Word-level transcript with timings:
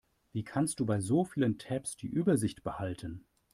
Wie 0.31 0.43
kannst 0.43 0.79
du 0.79 0.85
bei 0.87 0.99
so 0.99 1.25
vielen 1.25 1.59
Tabs 1.59 1.95
die 1.95 2.07
Übersicht 2.07 2.63
behalten? 2.63 3.23